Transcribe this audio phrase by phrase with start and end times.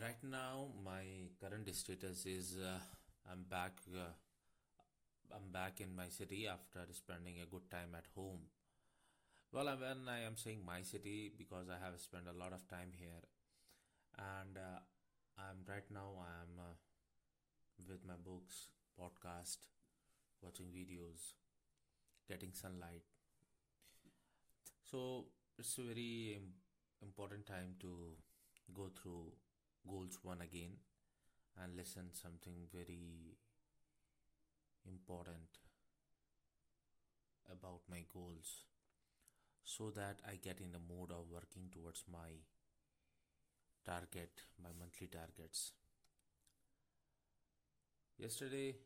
[0.00, 1.04] right now my
[1.40, 2.78] current status is uh,
[3.30, 4.10] i'm back uh,
[5.34, 8.40] i'm back in my city after spending a good time at home.
[9.52, 12.92] Well when i am saying my city because i have spent a lot of time
[12.98, 13.22] here.
[14.18, 14.80] And uh,
[15.38, 16.74] i'm right now i'm uh,
[17.88, 19.58] with my books podcast
[20.42, 21.34] watching videos
[22.28, 23.02] getting sunlight.
[24.90, 25.26] So
[25.58, 26.40] it's a very
[27.02, 28.16] important time to
[28.74, 29.32] go through
[29.86, 30.76] goals one again
[31.62, 33.36] and listen something very
[34.86, 35.58] important
[37.50, 38.64] about my goals
[39.64, 42.42] so that I get in the mood of working towards my
[43.84, 44.30] target,
[44.62, 45.72] my monthly targets.
[48.18, 48.76] Yesterday,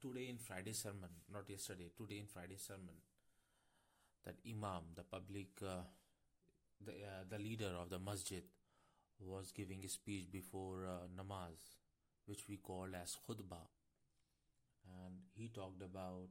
[0.00, 2.96] today in Friday sermon, not yesterday, today in Friday sermon,
[4.24, 5.80] that Imam, the public, uh,
[6.84, 8.42] the uh, the leader of the masjid,
[9.20, 11.76] was giving a speech before uh, namaz,
[12.26, 13.66] which we call as khutbah,
[14.86, 16.28] and he talked about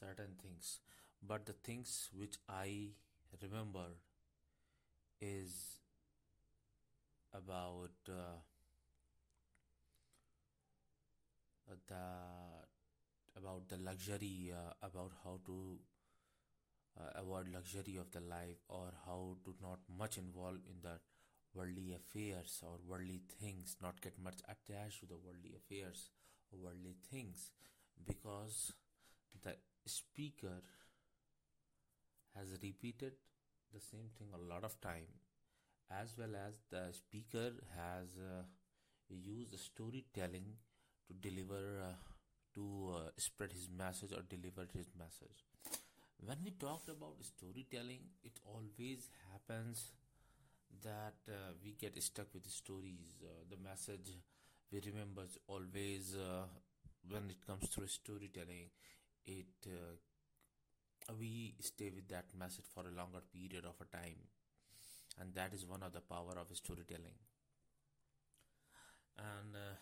[0.00, 0.80] certain things.
[1.22, 2.90] But the things which I
[3.42, 3.86] remember
[5.20, 5.78] is
[7.34, 8.38] about uh,
[11.88, 12.62] the
[13.36, 15.78] about the luxury, uh, about how to
[16.98, 20.98] uh, avoid luxury of the life, or how to not much involve in the
[21.54, 26.10] worldly affairs or worldly things, not get much attached to the worldly affairs
[26.52, 27.52] or worldly things,
[28.06, 28.72] because
[29.42, 29.54] the
[29.86, 30.62] speaker
[32.36, 33.12] has repeated
[33.74, 35.08] the same thing a lot of time,
[35.90, 38.42] as well as the speaker has uh,
[39.08, 40.56] used storytelling
[41.06, 41.92] to deliver uh,
[42.54, 45.44] to uh, spread his message or deliver his message.
[46.24, 49.92] When we talked about storytelling it always happens
[50.82, 54.10] that uh, we get stuck with stories uh, the message
[54.72, 56.44] we remember always uh,
[57.08, 58.70] when it comes through storytelling
[59.26, 59.94] it uh,
[61.18, 64.16] we stay with that message for a longer period of a time.
[65.20, 67.16] And that is one of the power of storytelling.
[69.18, 69.74] And uh,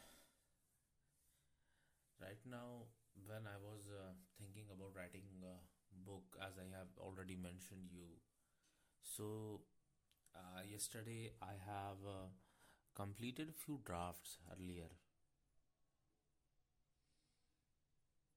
[2.22, 2.86] right now
[3.28, 5.56] when i was uh, thinking about writing a
[6.06, 8.06] book as i have already mentioned you
[9.02, 9.60] so
[10.34, 12.26] uh, yesterday i have uh,
[12.94, 14.90] completed few drafts earlier.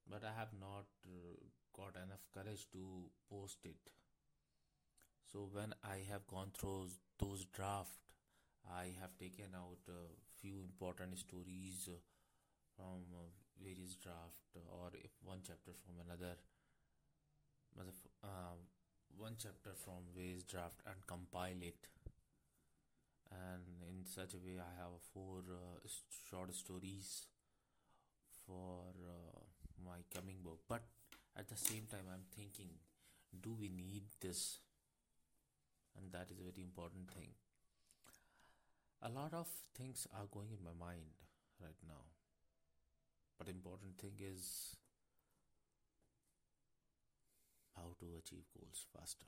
[0.09, 1.33] But i have not uh,
[1.75, 3.91] got enough courage to post it.
[5.29, 6.89] So when i have gone through
[7.21, 7.97] those draft
[8.81, 10.01] i have taken out a
[10.41, 11.97] few important stories uh,
[12.75, 13.25] from uh,
[13.63, 16.35] various draft or if one chapter from another
[18.23, 18.55] uh,
[19.33, 21.88] one chapter from various draft and compile it.
[23.31, 25.79] And in such a way i have four uh,
[26.29, 27.25] short stories
[28.45, 29.39] for uh,
[29.83, 30.59] my coming book.
[30.69, 30.83] But
[31.35, 32.69] at the same time i'm thinking
[33.41, 34.59] do we need this?
[35.97, 37.29] And that is a very important thing.
[39.01, 41.09] A lot of things are going in my mind
[41.59, 42.05] right now.
[43.39, 44.75] But important thing is
[47.75, 49.27] how to achieve goals faster